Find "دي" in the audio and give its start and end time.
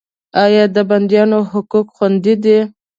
2.43-2.57